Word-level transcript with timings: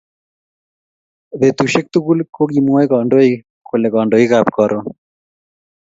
Betusiek 1.39 1.85
tugul 1.93 2.19
kokimwoei 2.35 2.87
kandoik 2.91 3.35
kole 3.67 3.87
kandoikab 3.93 4.47
Karon 4.55 4.85